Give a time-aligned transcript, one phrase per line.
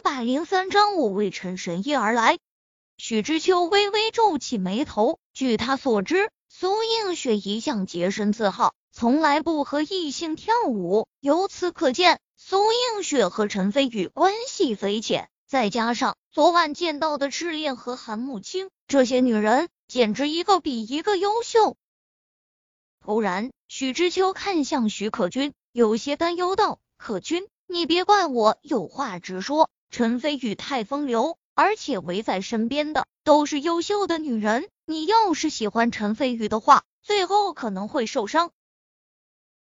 [0.00, 2.38] 一百零三章，我为陈神医而来。
[2.96, 5.18] 许知秋微微皱起眉头。
[5.34, 11.06] 据他所知，苏映雪一向洁身自好，从来不和异性跳舞。
[11.20, 15.28] 由此可见，苏映雪和陈飞宇关系匪浅。
[15.46, 21.76] 再加上昨晚见到的赤练和韩慕清，这些女人简直一个比一个优秀。
[23.04, 34.68] 突然，许知秋看向许可君，有些担忧道：“可君。”你别怪我有话直说，陈飞宇太风流，而且围在身边的都是优秀的女人。
[34.86, 38.52] 你要是喜欢陈飞宇的话，最后可能会受伤。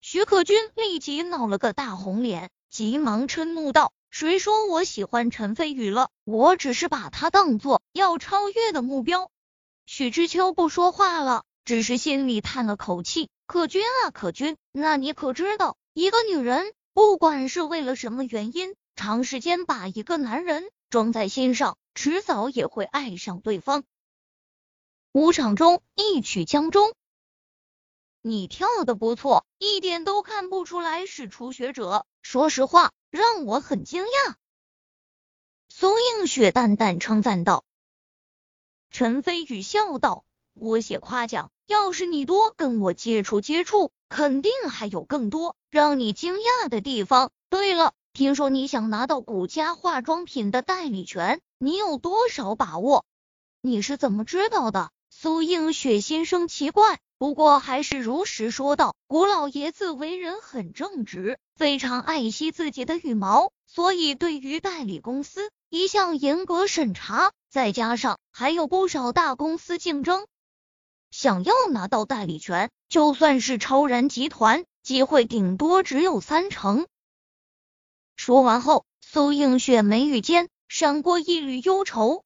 [0.01, 6.09] 徐可君立即闹了个大红脸，急忙嗔怒道：“谁说我喜欢陈飞宇了？
[6.25, 9.31] 我只是把他当做要超越的目标。”
[9.87, 23.83] 许知秋不说话了，只是心里叹了口气：“可君啊，可君，那你可知道，一个女人？”不管是为了什么原因，长时间把一个男人装在心上，迟早也会爱上对方。
[25.11, 26.93] 舞场中一曲将终，
[28.21, 32.05] 你跳的不错，一点都看不出来是初学者。
[32.21, 34.35] 说实话，让我很惊讶。
[35.69, 37.65] 苏映雪淡淡称赞道。
[38.91, 40.23] 陈飞宇笑道
[40.53, 47.31] ：“我写夸奖，要是你多跟我接触接触。”肯定还有更多让你惊讶的地方。
[47.49, 53.05] 对了，听说你想拿到古家化妆品的代理权，你有多少把握？
[53.59, 54.91] 你是怎么知道的？
[55.09, 67.31] 苏映雪心生奇怪，不过还是如实说道：“古老爷子为人很正直，非常爱惜自己的羽毛，所以对于代理公司一向严格审查。
[67.49, 70.27] 再加上还有不少大公司竞争。”
[71.09, 76.85] 想要拿到代理权，就算是超然集团，机会顶多只有三成。
[78.15, 82.23] 说完后，苏映雪眉宇间闪过一缕忧愁。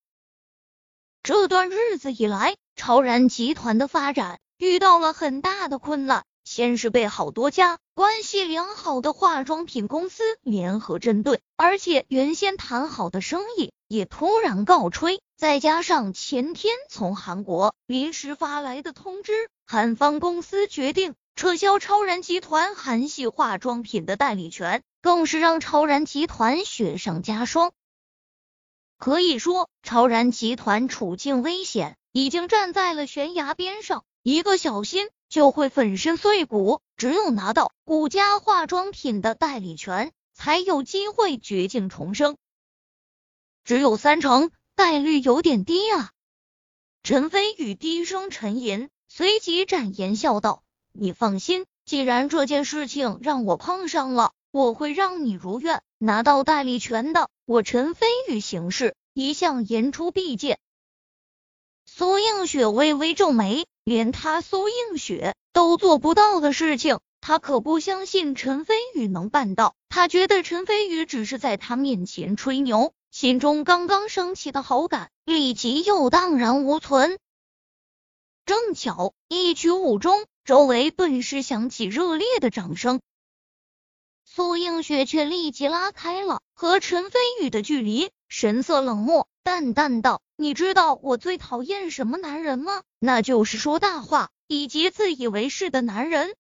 [1.24, 6.24] 这段日子以来，超然集团的发展遇到了很大的困难。
[6.46, 15.20] 先是被好多家关系良好的化妆品公司联合针对，而且原先谈好的生意也突然告吹。
[15.36, 19.34] 再加上前天从韩国临时发来的通知，
[19.66, 27.72] 韩方公司决定撤销超然集团韩系化妆品的代理权，更是让超然集团雪上加霜。
[28.98, 35.08] 可以说，超然集团处境危险，已经站在了悬崖边上，一个小心。
[35.30, 36.82] 就会粉身碎骨。
[36.98, 42.36] 只有拿到古家化妆品的代理权，才有机会绝境重生。
[43.64, 46.12] 只有三成概率，有点低啊！
[47.02, 57.30] 陈飞宇低声沉吟，随即展颜笑道：“你放心，既然这件事情让我碰上了，我会让你如愿拿到代理权的。
[57.46, 60.60] 我陈飞宇行事一向言出必践。”
[61.86, 63.66] 苏映雪微微皱眉。
[63.84, 69.76] 连他苏映雪都做不到的事情，他可不相信陈飞宇能办到。
[69.88, 77.18] 他觉得陈飞宇只是在他面前吹牛，心中刚刚升起的好感立即又荡然无存。
[78.46, 83.00] 正巧一曲舞终，周围顿时响起热烈的掌声。
[84.30, 90.22] 苏映雪却立即拉开了和陈飞宇的距离，神色冷漠，淡淡道。
[90.36, 92.84] 你知道我最讨厌什么男人吗？
[93.00, 96.36] 那就是说大话以及自以为是的男人。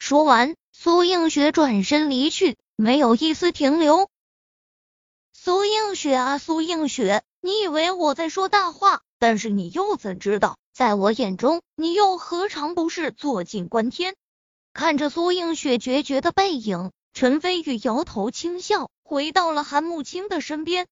[0.00, 4.10] 说完，苏映雪转身离去，没有一丝停留。
[5.32, 9.02] 苏映雪啊，苏映雪，你以为我在说大话？
[9.20, 14.16] 但是你又怎知道，在我眼中，你又何尝不是坐井观天？
[14.76, 20.86] 看着苏映雪决绝的背影，陈飞宇摇头轻笑，回到了韩慕清的身边。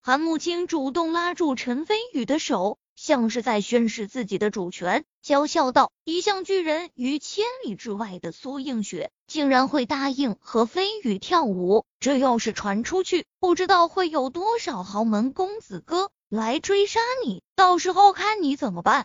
[0.00, 11.84] 韩慕清主动拉住陈飞宇的手，像是在宣示自己的主权，娇笑道：“一向拒人于千里之外的苏映雪，竟然会答应和飞宇跳舞？
[12.00, 19.04] 这要是传出去，不知道会有多少豪门公子哥来追杀你，到时候看你怎么办。”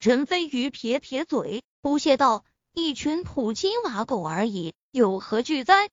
[0.00, 5.90] 陈飞宇撇撇嘴，不屑道：“一群土鸡瓦狗而已，有何惧哉？”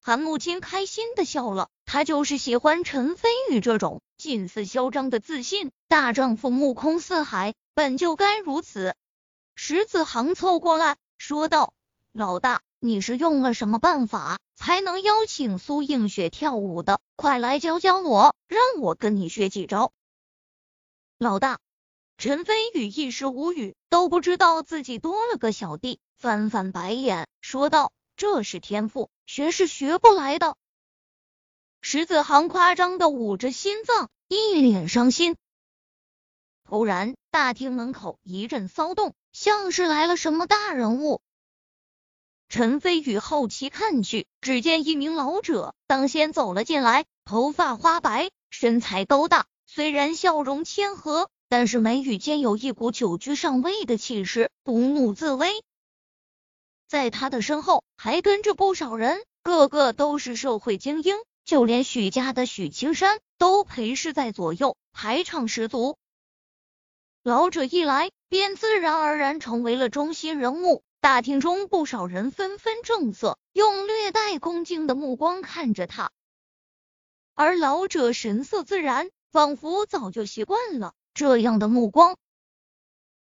[0.00, 1.68] 韩慕青开心的笑了。
[1.84, 8.94] 他就是喜欢陈飞宇这种近似嚣张的自信，大丈夫目空四海，本就该如此。
[9.54, 11.74] 石子航凑过来说道
[12.12, 16.98] ：“老大，你是用了什么办法才能邀请苏映雪跳舞的？
[17.14, 19.92] 快来教教我，让我跟你学几招。”
[21.18, 21.60] 老大，
[22.16, 30.56] 陈飞宇一时无语，都不知道自己多了个小弟，翻翻白眼说道：“这是天赋，学是学不来的。”
[31.82, 35.36] 石子航夸张的捂着心脏，一脸伤心。
[36.64, 41.20] 突然，大厅门口一阵骚动，像是来了什么大人物。
[42.48, 55.62] 陈飞宇好奇看去，只见一名老者当先走了进来，头发花白，身材高大，虽然笑容谦和，但是眉宇间有一股久居上位的气势，不怒自威。
[56.88, 61.14] 在他的身后还跟着不少人，个个都是社会精英。
[61.44, 65.98] 就连许家的许青山都陪侍在左右，排场十足。
[67.22, 70.82] 老者一来，便自然而然成为了中心人物。
[71.02, 76.12] 大厅中不少人纷纷正色，用略带恭敬的目光看着他。
[77.34, 82.16] 而老者神色自然，仿佛早就习惯了这样的目光。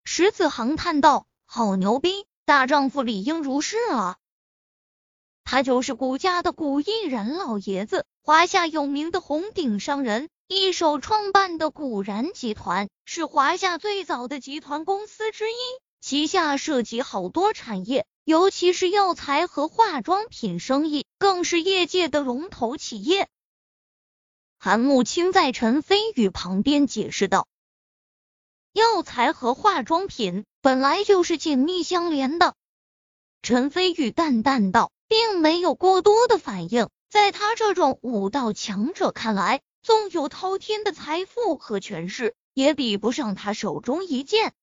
[0.04, 4.16] 石子航叹道：“好牛逼，大丈夫理应如是啊！”
[5.44, 15.56] 他就是古家的古毅然老爷子，华夏有名的红顶商人，一手创办的古然集团是华夏最早的集团公司之一，
[16.00, 23.28] 旗下涉及好多产业，尤其是药材和化妆品生意，更是业界的龙头企业。
[24.58, 27.48] 韩慕清在陈飞宇旁边解释道
[28.72, 32.54] ：“药材和化妆品本来就是紧密相连的。”
[33.42, 34.90] 陈飞宇淡淡道。
[35.12, 44.54] 并没有过多的反应，在他这种武道强者看来，纵有滔天的财富和权势，也比不上他手中一剑。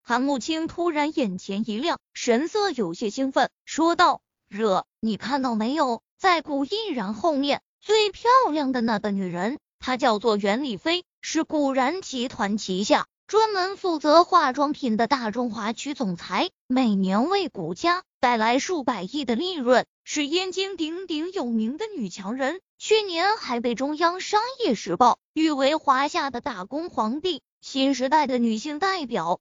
[0.00, 6.02] 韩慕清突然眼前一亮，神色有些兴奋，说道：“热，你看到没有？
[6.16, 22.60] 在古毅然后面最漂亮的那个女人，她叫做袁丽飞，是古然集团旗下。”专门负责化妆品的大中华区总裁，每年为古家带来数百亿的利润，是燕京鼎鼎有名的女强人。
[22.78, 29.40] 去年还被中央商业时报誉为华夏的打工皇帝，新时代的女性代表。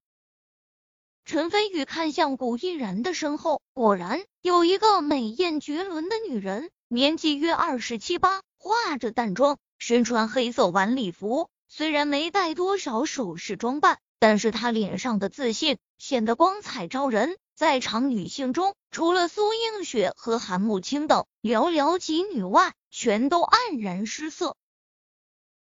[1.23, 11.47] 陈飞宇看向古毅然的身后，果然有一个美艳绝伦的女人，年纪约二十七八，化着淡妆，身穿黑色晚礼服。
[11.77, 17.35] 虽然没带多少首饰装扮，但是她脸上的自信显得光彩照人。
[17.53, 24.55] 在场女性中，除了苏映雪和韩慕清等寥寥几女外，全都黯然失色。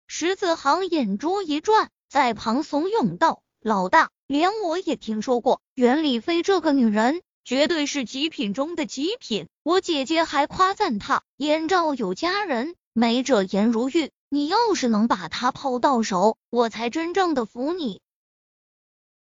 [0.08, 9.48] 石子航眼珠一转，在旁怂恿道：“老大，连我也听说过袁丽飞这个女人，绝对是极品中的极品。
[9.62, 18.00] 我姐姐还夸赞她燕赵有佳人，美者颜如玉。”你要是能把他泡到手，我才真正的服你。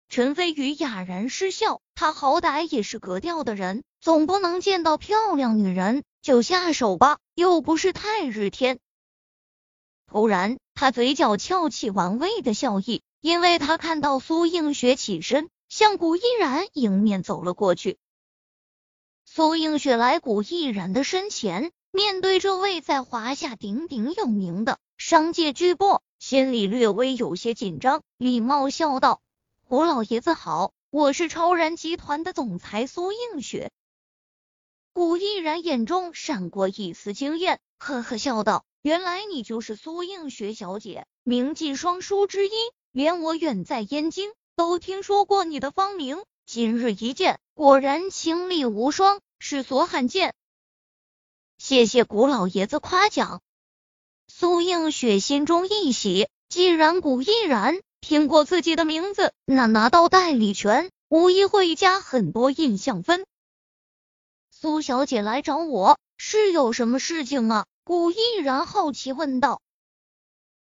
[0.10, 7.20] 陈飞宇哑然失笑，他好歹也是格调的人，总不能见到漂亮女人就下手吧？
[7.36, 8.80] 又不是太日天。
[10.08, 17.98] 突然，他嘴角翘起玩味的笑意，因为他看到苏映雪起身向古依然迎面走了过去。
[19.24, 24.78] 苏映雪来古依然的身前，面对这位在华夏鼎鼎有名的。
[24.98, 29.22] 商界巨擘心里略微有些紧张，礼貌笑道
[29.64, 33.72] ：“胡老爷子好，我是超然集团的总裁苏映雪。”
[34.94, 42.52] 古毅然眼中闪过一丝惊艳，呵呵笑道：“原来你就是苏映雪小姐，名妓双姝之一，
[42.92, 46.24] 连我远在燕京都听说过你的芳名。
[46.48, 50.34] 今日一见，果然清丽无双，世所罕见。
[51.60, 53.44] 谢谢古老爷子夸奖。”
[54.40, 63.26] 苏映雪心中一喜，既然古毅然听过自己的名字，那拿到代理权无疑会加很多印象分。
[64.52, 67.66] 苏小姐来找我是有什么事情啊？
[67.84, 69.60] 古毅然好奇问道。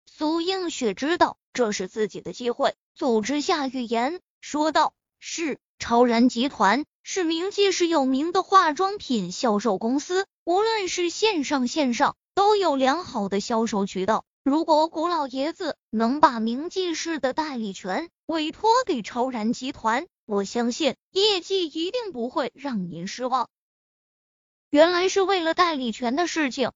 [0.05, 14.23] 苏映雪知道这是自己的机会，组织下预言，说道：“是超然集团是名气是有名的化妆品销售公司，无论是线上线上。”都有良好的销售渠道。
[14.45, 23.49] 如果古老爷子能把明记氏的代理权委托给超然集团，我相信业绩一定不会让您失望。
[24.69, 26.71] 原来是为了代理权的事情。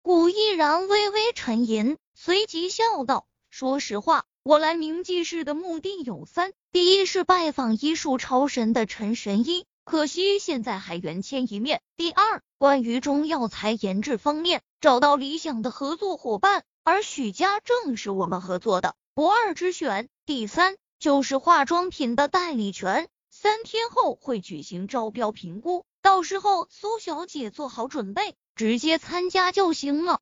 [0.00, 11.82] 古毅然微微沉吟，随即笑道：“说实话，我来明记氏的目的有三：第一是拜访医术超神的陈神医。”可惜现在还缘牵一面。
[11.96, 20.08] 第二，关于中药材研制方面，找到理想的合作伙伴，而许家正是我们合作的不二之选。
[20.24, 23.08] 第三，就是化妆品的代理权。
[23.30, 30.20] 三天后会举行招标评估，到时候苏小姐做好准备，直接参加就行了。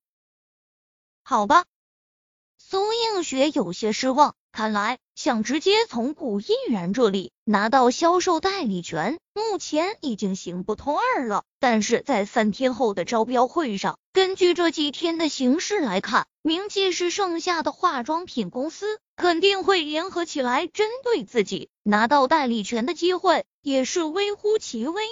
[1.23, 1.67] 好吧。
[2.57, 11.45] 苏映雪有些失望，看来想直接从古毅然这里拿到销售代理权，目前已经行不通二了。
[11.61, 25.05] 但是在三天后的招标会上，根据这几天的形势来看，明记是剩下的化妆品公司肯定会联合起来针对自己，拿到代理权的机会也是微乎其微。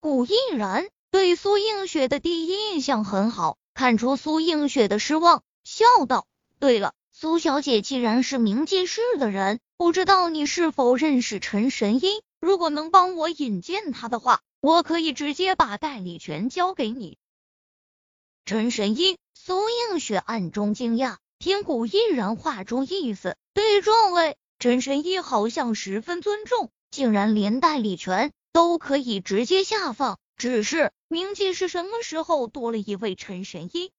[0.00, 5.44] 古毅然对苏映雪的第一印象很好，看出苏映雪的失望。
[5.62, 6.26] 笑道
[6.58, 12.22] ：“对了，苏小姐既然是明记市的人，不知道你是否认识陈神医？
[12.38, 17.18] 如果能帮我引荐他的话，我可以直接把代理权交给你。”
[18.46, 30.20] 陈神医，苏映雪暗中惊讶，听古毅然话中意思，对这位陈神医好像十分尊重，竟然连代理权都可以直接下放。
[30.36, 33.90] 只是明记是什么时候多了一位陈神医？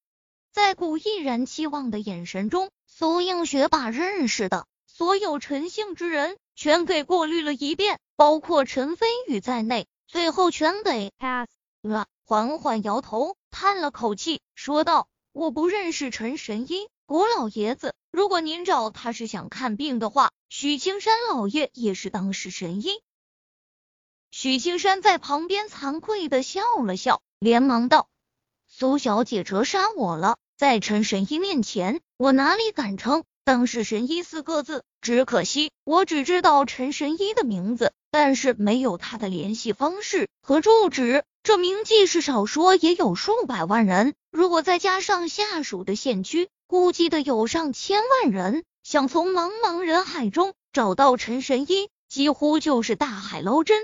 [0.54, 11.48] 在古毅然期望的眼神中，苏映雪把认识的所有陈姓之人全给过滤了一遍，包括陈飞宇在内，最后全给 pass
[11.82, 12.08] 了。
[12.26, 23.02] 缓缓摇头，叹了口气，说道：“我不认识陈神医，古老爷子，如果您找他是想看病的话，许青山老爷也是当时神医。”
[24.30, 28.10] 许青山在旁边惭愧的笑了笑，连忙道。
[28.68, 34.84] 苏小姐折杀我了，在陈神医面前，我哪里敢称当是神医四个字？
[35.00, 41.24] 只可惜我只知道陈神医的名字，但是没有他的联系方式和住址。
[41.44, 48.66] 这名记是少说也有数百万人，如果再加上下属的县区，估计得有上千万人。
[48.84, 53.82] 想从茫茫人海中找到陈神医，几乎就是大海捞针。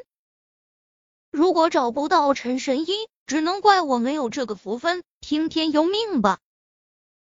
[1.32, 6.40] 如果找不到陈神医，只能怪我没有这个福分，听天由命吧。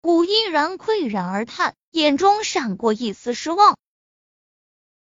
[0.04, 3.78] 古毅然喟然而叹，眼中闪过一丝失望。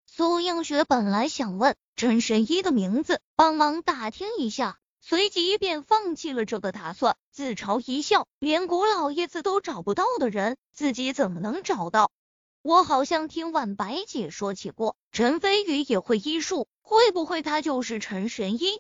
[0.06, 12.12] 苏映雪本来想问陈神医的名字，帮忙打听一下，随即便放弃了这个打算，自嘲一笑：连古老爷子都找不到的人，自己怎么能找到？
[12.62, 18.80] 我好像听婉白姐说起过，陈飞宇也会医术，会不会他就是陈神医？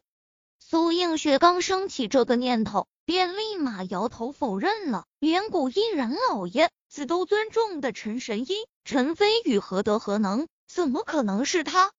[0.71, 5.03] 苏映雪刚升起这个念头，便立马摇头否认了。
[5.19, 8.53] 连古依然老爷子都尊重的陈神医
[8.85, 10.47] 陈飞宇何德何能？
[10.69, 11.91] 怎么可能是他？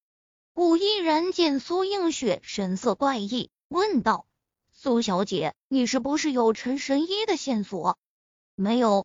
[0.54, 4.24] 古依然见苏映雪神色怪异，问道
[4.72, 7.98] ：“苏小姐，你是不是有陈神医的线索？”
[8.56, 9.04] 没有。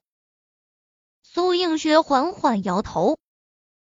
[1.23, 3.17] 苏映雪缓缓摇头，